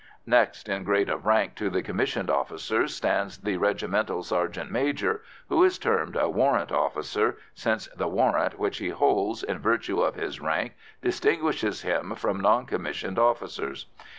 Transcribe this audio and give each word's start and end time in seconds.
Next 0.25 0.67
in 0.67 0.83
grade 0.83 1.09
of 1.11 1.27
rank 1.27 1.53
to 1.57 1.69
the 1.69 1.83
commissioned 1.83 2.31
officers 2.31 2.95
stands 2.95 3.37
the 3.37 3.57
regimental 3.57 4.23
sergeant 4.23 4.71
major, 4.71 5.21
who 5.47 5.63
is 5.63 5.77
termed 5.77 6.15
a 6.15 6.27
warrant 6.27 6.71
officer, 6.71 7.37
since 7.53 7.85
the 7.95 8.07
"warrant" 8.07 8.57
which 8.57 8.79
he 8.79 8.89
holds, 8.89 9.43
in 9.43 9.59
virtue 9.59 10.01
of 10.01 10.15
his 10.15 10.39
rank, 10.41 10.73
distinguishes 11.03 11.83
him 11.83 12.15
from 12.15 12.39
non 12.39 12.65
commissioned 12.65 13.19
officers. 13.19 13.85